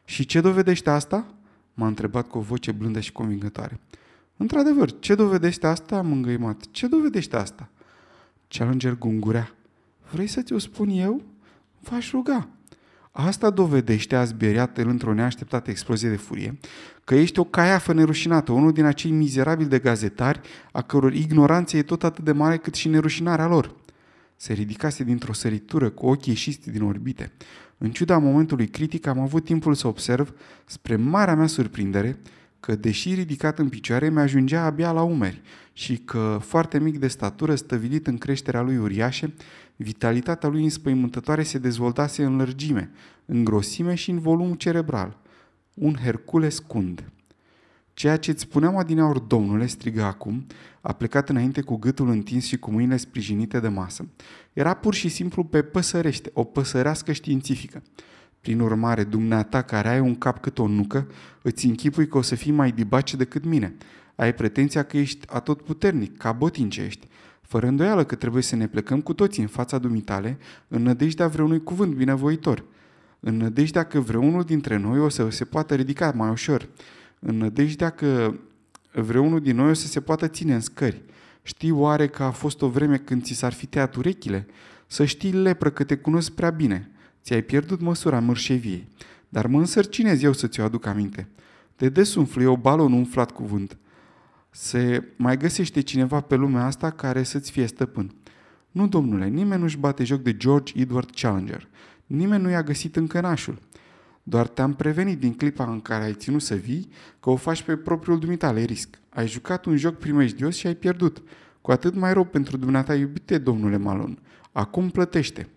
Și 0.04 0.26
ce 0.26 0.40
dovedește 0.40 0.90
asta? 0.90 1.26
M-a 1.74 1.86
întrebat 1.86 2.28
cu 2.28 2.38
o 2.38 2.40
voce 2.40 2.72
blândă 2.72 3.00
și 3.00 3.12
convingătoare. 3.12 3.80
Într-adevăr, 4.36 4.98
ce 4.98 5.14
dovedește 5.14 5.66
asta? 5.66 5.96
Am 5.96 6.12
îngăimat. 6.12 6.70
Ce 6.70 6.86
dovedește 6.86 7.36
asta? 7.36 7.68
Challenger 8.58 8.98
gungurea. 8.98 9.54
Vrei 10.10 10.26
să 10.26 10.42
ți-o 10.42 10.58
spun 10.58 10.88
eu? 10.88 11.22
V-aș 11.80 12.10
ruga. 12.10 12.48
Asta 13.10 13.50
dovedește, 13.50 14.16
a 14.16 14.24
zberiat 14.24 14.78
el 14.78 14.88
într-o 14.88 15.14
neașteptată 15.14 15.70
explozie 15.70 16.08
de 16.08 16.16
furie, 16.16 16.58
că 17.04 17.14
ești 17.14 17.38
o 17.38 17.44
caiafă 17.44 17.92
nerușinată, 17.92 18.52
unul 18.52 18.72
din 18.72 18.84
acei 18.84 19.10
mizerabili 19.10 19.68
de 19.68 19.78
gazetari, 19.78 20.40
a 20.72 20.82
căror 20.82 21.12
ignoranță 21.12 21.76
e 21.76 21.82
tot 21.82 22.04
atât 22.04 22.24
de 22.24 22.32
mare 22.32 22.56
cât 22.56 22.74
și 22.74 22.88
nerușinarea 22.88 23.46
lor. 23.46 23.74
Se 24.36 24.52
ridicase 24.52 25.04
dintr-o 25.04 25.32
săritură 25.32 25.90
cu 25.90 26.06
ochii 26.06 26.32
ieșiți 26.32 26.70
din 26.70 26.82
orbite. 26.82 27.32
În 27.78 27.90
ciuda 27.90 28.18
momentului 28.18 28.68
critic, 28.68 29.06
am 29.06 29.18
avut 29.18 29.44
timpul 29.44 29.74
să 29.74 29.86
observ, 29.86 30.34
spre 30.64 30.96
marea 30.96 31.34
mea 31.34 31.46
surprindere, 31.46 32.18
că, 32.64 32.74
deși 32.74 33.14
ridicat 33.14 33.58
în 33.58 33.68
picioare, 33.68 34.10
mi-ajungea 34.10 34.64
abia 34.64 34.92
la 34.92 35.02
umeri 35.02 35.42
și 35.72 35.96
că, 35.96 36.38
foarte 36.40 36.78
mic 36.78 36.98
de 36.98 37.08
statură, 37.08 37.54
stăvilit 37.54 38.06
în 38.06 38.18
creșterea 38.18 38.62
lui 38.62 38.78
uriașe, 38.78 39.34
vitalitatea 39.76 40.48
lui 40.48 40.62
înspăimântătoare 40.62 41.42
se 41.42 41.58
dezvoltase 41.58 42.24
în 42.24 42.36
lărgime, 42.36 42.90
în 43.24 43.44
grosime 43.44 43.94
și 43.94 44.10
în 44.10 44.18
volum 44.18 44.54
cerebral. 44.54 45.20
Un 45.74 45.94
Hercule 46.02 46.48
scund. 46.48 47.04
Ceea 47.94 48.16
ce 48.16 48.30
îți 48.30 48.42
spuneam 48.42 48.76
adineauri, 48.76 49.28
domnule, 49.28 49.66
strigă 49.66 50.02
acum, 50.02 50.46
a 50.80 50.92
plecat 50.92 51.28
înainte 51.28 51.60
cu 51.60 51.76
gâtul 51.76 52.08
întins 52.08 52.44
și 52.44 52.58
cu 52.58 52.70
mâinile 52.70 52.96
sprijinite 52.96 53.60
de 53.60 53.68
masă. 53.68 54.08
Era 54.52 54.74
pur 54.74 54.94
și 54.94 55.08
simplu 55.08 55.44
pe 55.44 55.62
păsărește, 55.62 56.30
o 56.32 56.44
păsărească 56.44 57.12
științifică. 57.12 57.82
Prin 58.44 58.60
urmare, 58.60 59.04
dumneata 59.04 59.62
care 59.62 59.88
ai 59.88 60.00
un 60.00 60.14
cap 60.14 60.40
cât 60.40 60.58
o 60.58 60.66
nucă, 60.66 61.06
îți 61.42 61.66
închipui 61.66 62.08
că 62.08 62.18
o 62.18 62.22
să 62.22 62.34
fii 62.34 62.52
mai 62.52 62.72
dibace 62.72 63.16
decât 63.16 63.44
mine. 63.44 63.74
Ai 64.14 64.34
pretenția 64.34 64.82
că 64.82 64.96
ești 64.96 65.26
atotputernic, 65.28 66.16
ca 66.16 66.32
botin 66.32 66.70
ce 66.70 66.82
ești. 66.82 67.06
Fără 67.40 67.66
îndoială 67.66 68.04
că 68.04 68.14
trebuie 68.14 68.42
să 68.42 68.56
ne 68.56 68.66
plecăm 68.66 69.00
cu 69.00 69.14
toții 69.14 69.42
în 69.42 69.48
fața 69.48 69.78
dumitale, 69.78 70.38
în 70.68 70.82
nădejdea 70.82 71.26
vreunui 71.26 71.62
cuvânt 71.62 71.94
binevoitor. 71.94 72.64
În 73.20 73.36
nădejdea 73.36 73.82
că 73.82 74.00
vreunul 74.00 74.42
dintre 74.42 74.76
noi 74.76 74.98
o 74.98 75.08
să 75.08 75.30
se 75.30 75.44
poată 75.44 75.74
ridica 75.74 76.12
mai 76.16 76.30
ușor. 76.30 76.68
În 77.18 77.36
nădejdea 77.36 77.90
că 77.90 78.34
vreunul 78.92 79.40
din 79.40 79.56
noi 79.56 79.70
o 79.70 79.74
să 79.74 79.86
se 79.86 80.00
poată 80.00 80.28
ține 80.28 80.54
în 80.54 80.60
scări. 80.60 81.02
Știi 81.42 81.70
oare 81.70 82.06
că 82.06 82.22
a 82.22 82.30
fost 82.30 82.62
o 82.62 82.68
vreme 82.68 82.96
când 82.96 83.22
ți 83.22 83.32
s-ar 83.32 83.52
fi 83.52 83.66
tăiat 83.66 83.94
urechile? 83.94 84.46
Să 84.86 85.04
știi, 85.04 85.32
lepră, 85.32 85.70
că 85.70 85.84
te 85.84 85.96
cunosc 85.96 86.32
prea 86.32 86.50
bine. 86.50 86.88
Ți-ai 87.24 87.42
pierdut 87.42 87.80
măsura 87.80 88.20
mărșeviei. 88.20 88.86
Dar 89.28 89.46
mă 89.46 89.58
însărcinez 89.58 90.22
eu 90.22 90.32
să 90.32 90.46
ți-o 90.46 90.64
aduc 90.64 90.86
aminte. 90.86 91.28
De 91.76 91.88
des 91.88 92.14
umflu 92.14 92.42
eu 92.42 92.56
balon 92.56 92.92
umflat 92.92 93.30
cuvânt. 93.30 93.76
Se 94.50 95.04
mai 95.16 95.36
găsește 95.36 95.80
cineva 95.80 96.20
pe 96.20 96.34
lumea 96.34 96.64
asta 96.64 96.90
care 96.90 97.22
să-ți 97.22 97.50
fie 97.50 97.66
stăpân. 97.66 98.14
Nu, 98.70 98.88
domnule, 98.88 99.26
nimeni 99.26 99.60
nu-și 99.60 99.76
bate 99.76 100.04
joc 100.04 100.22
de 100.22 100.36
George 100.36 100.72
Edward 100.80 101.10
Challenger. 101.10 101.68
Nimeni 102.06 102.42
nu 102.42 102.50
i-a 102.50 102.62
găsit 102.62 102.96
încă 102.96 103.20
nașul. 103.20 103.58
Doar 104.22 104.46
te-am 104.46 104.74
prevenit 104.74 105.18
din 105.18 105.34
clipa 105.34 105.64
în 105.70 105.80
care 105.80 106.04
ai 106.04 106.14
ținut 106.14 106.42
să 106.42 106.54
vii 106.54 106.88
că 107.20 107.30
o 107.30 107.36
faci 107.36 107.62
pe 107.62 107.76
propriul 107.76 108.18
dumitale 108.18 108.62
risc. 108.62 108.88
Ai 109.08 109.28
jucat 109.28 109.64
un 109.64 109.76
joc 109.76 109.98
primejdios 109.98 110.56
și 110.56 110.66
ai 110.66 110.74
pierdut. 110.74 111.22
Cu 111.60 111.70
atât 111.70 111.94
mai 111.94 112.12
rău 112.12 112.24
pentru 112.24 112.56
dumneata 112.56 112.94
iubite, 112.94 113.38
domnule 113.38 113.76
Malon. 113.76 114.18
Acum 114.52 114.90
plătește. 114.90 115.48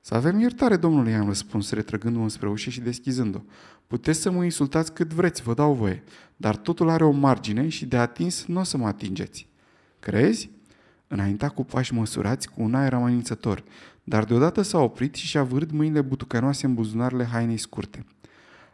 Să 0.00 0.14
avem 0.14 0.40
iertare, 0.40 0.76
domnule, 0.76 1.10
i-am 1.10 1.26
răspuns, 1.26 1.70
retrăgându-mă 1.70 2.28
spre 2.28 2.48
ușă 2.48 2.70
și 2.70 2.80
deschizând-o. 2.80 3.38
Puteți 3.86 4.20
să 4.20 4.30
mă 4.30 4.44
insultați 4.44 4.92
cât 4.92 5.12
vreți, 5.12 5.42
vă 5.42 5.54
dau 5.54 5.72
voie, 5.72 6.02
dar 6.36 6.56
totul 6.56 6.88
are 6.88 7.04
o 7.04 7.10
margine 7.10 7.68
și 7.68 7.86
de 7.86 7.96
atins 7.96 8.46
nu 8.46 8.60
o 8.60 8.62
să 8.62 8.76
mă 8.76 8.86
atingeți. 8.86 9.48
Crezi? 10.00 10.50
Înainta 11.08 11.48
cu 11.48 11.64
pași 11.64 11.94
măsurați, 11.94 12.48
cu 12.50 12.62
un 12.62 12.74
aer 12.74 12.94
amenințător, 12.94 13.64
dar 14.04 14.24
deodată 14.24 14.62
s-a 14.62 14.78
oprit 14.78 15.14
și 15.14 15.26
și-a 15.26 15.42
vârât 15.42 15.70
mâinile 15.70 16.00
butucănoase 16.00 16.66
în 16.66 16.74
buzunarele 16.74 17.24
hainei 17.24 17.56
scurte. 17.56 18.04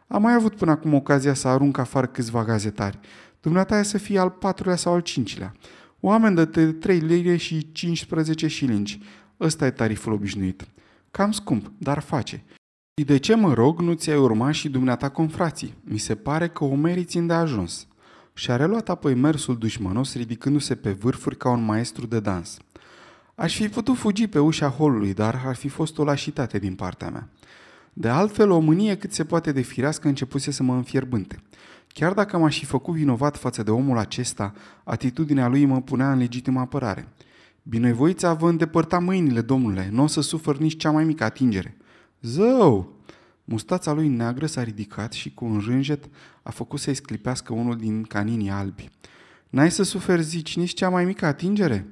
Am 0.07 0.21
mai 0.21 0.33
avut 0.33 0.55
până 0.55 0.71
acum 0.71 0.93
ocazia 0.93 1.33
să 1.33 1.47
arunc 1.47 1.77
afară 1.77 2.07
câțiva 2.07 2.43
gazetari. 2.43 2.99
Dumneata 3.41 3.79
e 3.79 3.83
să 3.83 3.97
fie 3.97 4.19
al 4.19 4.29
patrulea 4.29 4.75
sau 4.75 4.93
al 4.93 5.01
cincilea. 5.01 5.55
Oameni 5.99 6.45
de 6.45 6.71
3 6.71 6.99
lire 6.99 7.35
și 7.35 7.71
15 7.71 8.47
șilingi. 8.47 8.99
Ăsta 9.39 9.65
e 9.65 9.71
tariful 9.71 10.13
obișnuit. 10.13 10.67
Cam 11.17 11.31
scump, 11.31 11.71
dar 11.77 11.99
face. 11.99 12.43
Și 12.97 13.05
de 13.05 13.17
ce, 13.17 13.35
mă 13.35 13.53
rog, 13.53 13.79
nu 13.79 13.93
ți-ai 13.93 14.17
urmat 14.17 14.53
și 14.53 14.69
dumneata 14.69 15.09
confrații? 15.09 15.73
Mi 15.83 15.97
se 15.97 16.15
pare 16.15 16.47
că 16.47 16.63
o 16.63 16.75
meriți 16.75 17.17
ajuns. 17.17 17.87
Și 18.33 18.51
a 18.51 18.55
reluat 18.55 18.89
apoi 18.89 19.13
mersul 19.13 19.57
dușmănos, 19.57 20.15
ridicându-se 20.15 20.75
pe 20.75 20.91
vârfuri 20.91 21.37
ca 21.37 21.49
un 21.49 21.63
maestru 21.63 22.05
de 22.05 22.19
dans. 22.19 22.57
Aș 23.35 23.55
fi 23.55 23.69
putut 23.69 23.97
fugi 23.97 24.27
pe 24.27 24.39
ușa 24.39 24.69
holului, 24.69 25.13
dar 25.13 25.41
ar 25.45 25.55
fi 25.55 25.67
fost 25.67 25.97
o 25.97 26.03
lașitate 26.03 26.59
din 26.59 26.75
partea 26.75 27.09
mea. 27.09 27.29
De 27.93 28.07
altfel, 28.07 28.49
o 28.49 28.59
mânie 28.59 28.97
cât 28.97 29.13
se 29.13 29.25
poate 29.25 29.51
de 29.51 29.61
firească 29.61 30.07
începuse 30.07 30.51
să 30.51 30.63
mă 30.63 30.73
înfierbânte. 30.73 31.41
Chiar 31.87 32.13
dacă 32.13 32.37
m-aș 32.37 32.57
fi 32.57 32.65
făcut 32.65 32.93
vinovat 32.93 33.37
față 33.37 33.63
de 33.63 33.71
omul 33.71 33.97
acesta, 33.97 34.53
atitudinea 34.83 35.47
lui 35.47 35.65
mă 35.65 35.81
punea 35.81 36.11
în 36.11 36.17
legitimă 36.17 36.59
apărare. 36.59 37.07
Binevoița 37.69 38.33
vă 38.33 38.49
îndepărta 38.49 38.99
mâinile, 38.99 39.41
domnule, 39.41 39.89
nu 39.91 40.03
o 40.03 40.07
să 40.07 40.21
sufăr 40.21 40.57
nici 40.57 40.77
cea 40.77 40.91
mai 40.91 41.03
mică 41.03 41.23
atingere. 41.23 41.77
Zău! 42.21 42.95
Mustața 43.43 43.93
lui 43.93 44.07
neagră 44.07 44.45
s-a 44.45 44.63
ridicat 44.63 45.13
și 45.13 45.33
cu 45.33 45.45
un 45.45 45.61
rânjet 45.65 46.09
a 46.43 46.51
făcut 46.51 46.79
să-i 46.79 46.93
sclipească 46.93 47.53
unul 47.53 47.75
din 47.75 48.03
caninii 48.03 48.49
albi. 48.49 48.89
N-ai 49.49 49.71
să 49.71 49.83
suferi, 49.83 50.23
zici, 50.23 50.57
nici 50.57 50.73
cea 50.73 50.89
mai 50.89 51.05
mică 51.05 51.25
atingere? 51.25 51.87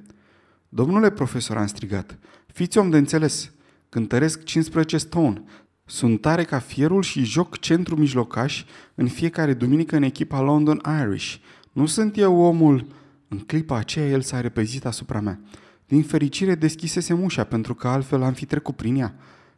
Domnule 0.68 1.10
profesor, 1.10 1.56
am 1.56 1.66
strigat, 1.66 2.18
fiți 2.46 2.78
om 2.78 2.90
de 2.90 2.96
înțeles. 2.96 3.52
Cântăresc 3.88 4.44
15 4.44 4.98
stone. 4.98 5.42
Sunt 5.84 6.20
tare 6.20 6.44
ca 6.44 6.58
fierul 6.58 7.02
și 7.02 7.24
joc 7.24 7.58
centru 7.58 7.96
mijlocaș 7.96 8.64
în 8.94 9.08
fiecare 9.08 9.54
duminică 9.54 9.96
în 9.96 10.02
echipa 10.02 10.40
London 10.40 10.80
Irish. 11.02 11.34
Nu 11.72 11.86
sunt 11.86 12.16
eu 12.16 12.36
omul... 12.36 12.86
În 13.28 13.38
clipa 13.38 13.76
aceea 13.76 14.06
el 14.06 14.20
s-a 14.20 14.40
repezit 14.40 14.84
asupra 14.84 15.20
mea. 15.20 15.40
Din 15.88 16.02
fericire 16.02 16.54
deschisesem 16.54 17.22
ușa 17.22 17.44
pentru 17.44 17.74
că 17.74 17.88
altfel 17.88 18.22
am 18.22 18.32
fi 18.32 18.46
trecut 18.46 18.76
prin 18.76 18.96
ea. 18.96 19.14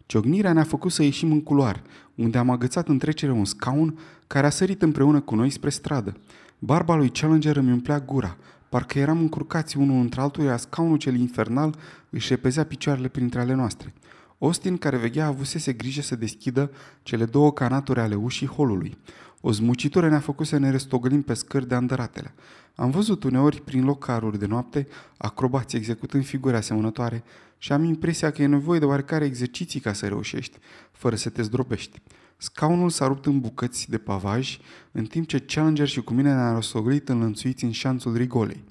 Ciognirea 0.07 0.53
ne-a 0.53 0.65
făcut 0.65 0.93
să 0.93 1.03
ieșim 1.03 1.33
în 1.33 1.43
culoar, 1.43 1.83
unde 2.15 2.39
am 2.39 2.51
agățat 2.51 2.89
în 2.89 2.99
trecere 2.99 3.33
un 3.33 3.45
scaun 3.45 3.99
care 4.27 4.47
a 4.47 4.51
sărit 4.51 4.83
împreună 4.83 5.21
cu 5.21 5.35
noi 5.35 5.51
spre 5.51 5.71
stradă. 5.71 6.17
Barba 6.59 6.95
lui 6.95 7.09
Challenger 7.09 7.57
îmi 7.57 7.73
umplea 7.73 8.01
gura. 8.01 8.37
Parcă 8.69 8.99
eram 8.99 9.19
încurcați 9.19 9.77
unul 9.77 10.01
între 10.01 10.21
altul, 10.21 10.45
iar 10.45 10.59
scaunul 10.59 10.97
cel 10.97 11.19
infernal 11.19 11.75
își 12.11 12.29
repezea 12.29 12.65
picioarele 12.65 13.09
printre 13.09 13.41
ale 13.41 13.55
noastre. 13.55 13.95
Austin, 14.39 14.77
care 14.77 14.97
veghea, 14.97 15.27
avusese 15.27 15.73
grijă 15.73 16.01
să 16.01 16.17
deschidă 16.17 16.71
cele 17.03 17.25
două 17.25 17.53
canaturi 17.53 18.01
ale 18.01 18.15
ușii 18.15 18.47
holului. 18.47 18.99
O 19.40 19.52
zmucitură 19.52 20.09
ne-a 20.09 20.21
făcut 20.21 20.47
să 20.47 20.57
ne 20.59 20.71
restogălim 20.71 21.23
pe 21.23 21.35
scări 21.35 21.68
de 21.68 21.75
andăratele. 21.75 22.35
Am 22.75 22.90
văzut 22.90 23.25
uneori 23.25 23.61
prin 23.61 23.85
locaruri 23.85 24.38
de 24.38 24.47
noapte 24.47 24.87
acrobați 25.16 25.76
executând 25.76 26.25
figuri 26.25 26.57
asemănătoare 26.57 27.25
și 27.59 27.73
am 27.73 27.85
impresia 27.85 28.30
că 28.30 28.42
e 28.42 28.47
nevoie 28.47 28.78
de 28.78 28.85
oarecare 28.85 29.25
exerciții 29.25 29.80
ca 29.80 29.92
să 29.92 30.07
reușești, 30.07 30.59
fără 30.92 31.16
să 31.16 31.28
te 31.28 31.42
zdrobești. 31.42 32.00
Scaunul 32.37 32.90
s-a 32.90 33.07
rupt 33.07 33.26
în 33.26 33.40
bucăți 33.40 33.90
de 33.90 33.99
pavaj, 33.99 34.59
în 34.92 35.04
timp 35.04 35.26
ce 35.26 35.38
Challenger 35.38 35.88
și 35.88 36.00
cu 36.00 36.12
mine 36.12 36.35
ne-a 36.35 36.52
rostogolit 36.52 37.09
înlănțuiți 37.09 37.64
în 37.64 37.71
șanțul 37.71 38.16
rigolei. 38.16 38.64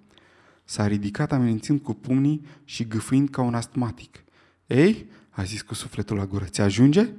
S-a 0.63 0.87
ridicat 0.87 1.31
amenințând 1.31 1.79
cu 1.79 1.93
pumnii 1.93 2.45
și 2.63 2.87
gâfâind 2.87 3.29
ca 3.29 3.41
un 3.41 3.53
astmatic. 3.53 4.23
Ei, 4.67 5.05
a 5.29 5.43
zis 5.43 5.61
cu 5.61 5.73
sufletul 5.73 6.17
la 6.17 6.25
gură, 6.25 6.45
ți 6.45 6.61
ajunge? 6.61 7.09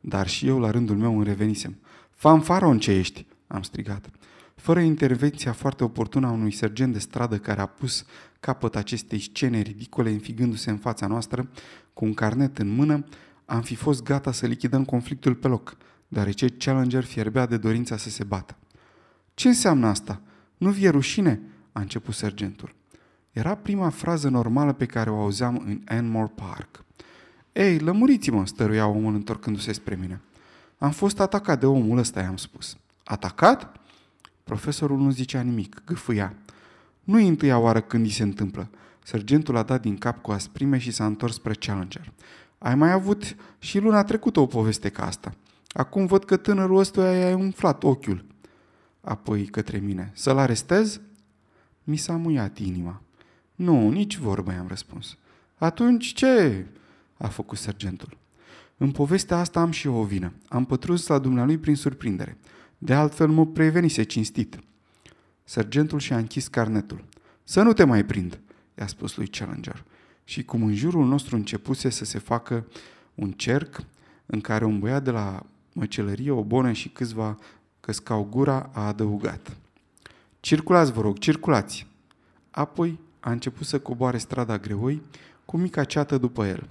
Dar 0.00 0.28
și 0.28 0.46
eu 0.46 0.58
la 0.58 0.70
rândul 0.70 0.96
meu 0.96 1.14
îmi 1.14 1.24
revenisem. 1.24 1.76
Fanfaron 2.22 2.78
ce 2.78 2.90
ești!" 2.90 3.26
am 3.46 3.62
strigat. 3.62 4.10
Fără 4.54 4.80
intervenția 4.80 5.52
foarte 5.52 5.84
oportună 5.84 6.26
a 6.26 6.30
unui 6.30 6.50
sergent 6.50 6.92
de 6.92 6.98
stradă 6.98 7.38
care 7.38 7.60
a 7.60 7.66
pus 7.66 8.04
capăt 8.40 8.76
acestei 8.76 9.18
scene 9.18 9.60
ridicole 9.60 10.10
înfigându-se 10.10 10.70
în 10.70 10.76
fața 10.76 11.06
noastră, 11.06 11.48
cu 11.92 12.04
un 12.04 12.14
carnet 12.14 12.58
în 12.58 12.68
mână, 12.68 13.04
am 13.44 13.62
fi 13.62 13.74
fost 13.74 14.02
gata 14.02 14.32
să 14.32 14.46
lichidăm 14.46 14.84
conflictul 14.84 15.34
pe 15.34 15.48
loc, 15.48 15.76
deoarece 16.08 16.48
Challenger 16.48 17.04
fierbea 17.04 17.46
de 17.46 17.56
dorința 17.56 17.96
să 17.96 18.10
se 18.10 18.24
bată. 18.24 18.56
Ce 19.34 19.48
înseamnă 19.48 19.86
asta? 19.86 20.20
Nu 20.56 20.70
vie 20.70 20.88
rușine?" 20.88 21.40
a 21.72 21.80
început 21.80 22.14
sergentul. 22.14 22.74
Era 23.30 23.54
prima 23.54 23.88
frază 23.88 24.28
normală 24.28 24.72
pe 24.72 24.86
care 24.86 25.10
o 25.10 25.20
auzeam 25.20 25.62
în 25.66 25.80
Enmore 25.84 26.32
Park. 26.34 26.84
Ei, 27.52 27.78
lămuriți-mă, 27.78 28.46
stăruia 28.46 28.86
omul 28.86 29.14
întorcându-se 29.14 29.72
spre 29.72 29.98
mine. 30.00 30.20
Am 30.82 30.90
fost 30.90 31.20
atacat 31.20 31.60
de 31.60 31.66
omul 31.66 31.98
ăsta, 31.98 32.20
i-am 32.20 32.36
spus. 32.36 32.76
Atacat? 33.04 33.80
Profesorul 34.44 34.98
nu 34.98 35.10
zicea 35.10 35.40
nimic, 35.40 35.82
gâfâia. 35.84 36.34
Nu 37.04 37.18
e 37.18 37.28
întâia 37.28 37.58
oară 37.58 37.80
când 37.80 38.04
îi 38.04 38.10
se 38.10 38.22
întâmplă. 38.22 38.70
Sergentul 39.02 39.56
a 39.56 39.62
dat 39.62 39.80
din 39.80 39.96
cap 39.96 40.22
cu 40.22 40.30
asprime 40.32 40.78
și 40.78 40.90
s-a 40.90 41.06
întors 41.06 41.34
spre 41.34 41.54
Challenger. 41.54 42.12
Ai 42.58 42.74
mai 42.74 42.92
avut 42.92 43.36
și 43.58 43.78
luna 43.78 44.04
trecută 44.04 44.40
o 44.40 44.46
poveste 44.46 44.88
ca 44.88 45.06
asta. 45.06 45.34
Acum 45.68 46.06
văd 46.06 46.24
că 46.24 46.36
tânărul 46.36 46.78
ăsta 46.78 47.12
i-a 47.12 47.36
umflat 47.36 47.82
ochiul. 47.82 48.24
Apoi 49.00 49.44
către 49.44 49.78
mine. 49.78 50.10
Să-l 50.14 50.38
arestez? 50.38 51.00
Mi 51.84 51.96
s-a 51.96 52.16
muiat 52.16 52.58
inima. 52.58 53.00
Nu, 53.54 53.90
nici 53.90 54.16
vorbă, 54.16 54.52
i-am 54.52 54.68
răspuns. 54.68 55.16
Atunci 55.58 56.12
ce? 56.12 56.66
a 57.16 57.28
făcut 57.28 57.58
sergentul. 57.58 58.20
În 58.82 58.90
povestea 58.90 59.38
asta 59.38 59.60
am 59.60 59.70
și 59.70 59.86
eu 59.86 59.94
o 59.94 60.04
vină. 60.04 60.32
Am 60.48 60.64
pătrus 60.64 61.06
la 61.06 61.18
dumnealui 61.18 61.58
prin 61.58 61.76
surprindere. 61.76 62.38
De 62.78 62.94
altfel 62.94 63.28
mă 63.28 63.46
prevenise 63.46 64.02
cinstit. 64.02 64.58
Sergentul 65.44 65.98
și-a 65.98 66.16
închis 66.16 66.48
carnetul. 66.48 67.04
Să 67.44 67.62
nu 67.62 67.72
te 67.72 67.84
mai 67.84 68.04
prind, 68.04 68.40
i-a 68.78 68.86
spus 68.86 69.16
lui 69.16 69.26
Challenger. 69.26 69.84
Și 70.24 70.44
cum 70.44 70.62
în 70.62 70.74
jurul 70.74 71.06
nostru 71.06 71.36
începuse 71.36 71.88
să 71.88 72.04
se 72.04 72.18
facă 72.18 72.66
un 73.14 73.30
cerc 73.30 73.84
în 74.26 74.40
care 74.40 74.64
un 74.64 74.78
băiat 74.78 75.04
de 75.04 75.10
la 75.10 75.46
măcelărie, 75.72 76.30
o 76.30 76.42
bonă 76.42 76.72
și 76.72 76.88
câțiva 76.88 77.38
căscau 77.80 78.24
gura, 78.30 78.70
a 78.72 78.86
adăugat. 78.86 79.56
Circulați, 80.40 80.92
vă 80.92 81.00
rog, 81.00 81.18
circulați! 81.18 81.86
Apoi 82.50 82.98
a 83.20 83.30
început 83.30 83.66
să 83.66 83.78
coboare 83.78 84.18
strada 84.18 84.58
greoi 84.58 85.02
cu 85.44 85.56
mica 85.56 85.84
ceată 85.84 86.18
după 86.18 86.46
el. 86.46 86.68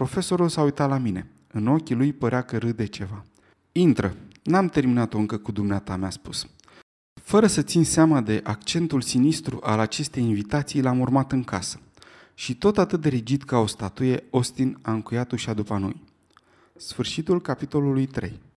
Profesorul 0.00 0.48
s-a 0.48 0.62
uitat 0.62 0.88
la 0.88 0.98
mine. 0.98 1.26
În 1.52 1.66
ochii 1.66 1.94
lui 1.94 2.12
părea 2.12 2.42
că 2.42 2.58
râde 2.58 2.86
ceva. 2.86 3.24
Intră, 3.72 4.16
N-am 4.42 4.68
terminat-o 4.68 5.18
încă 5.18 5.36
cu 5.36 5.52
dumneata, 5.52 5.96
mi-a 5.96 6.10
spus. 6.10 6.46
Fără 7.22 7.46
să 7.46 7.62
țin 7.62 7.84
seama 7.84 8.20
de 8.20 8.40
accentul 8.44 9.00
sinistru 9.00 9.60
al 9.62 9.78
acestei 9.78 10.22
invitații, 10.22 10.82
l-am 10.82 11.00
urmat 11.00 11.32
în 11.32 11.44
casă. 11.44 11.80
Și 12.34 12.54
tot 12.54 12.78
atât 12.78 13.00
de 13.00 13.08
rigid 13.08 13.42
ca 13.42 13.58
o 13.58 13.66
statuie, 13.66 14.24
Austin 14.30 14.78
a 14.82 14.92
încuiat 14.92 15.32
ușa 15.32 15.54
după 15.54 15.78
noi. 15.78 16.02
Sfârșitul 16.76 17.40
capitolului 17.40 18.06
3 18.06 18.40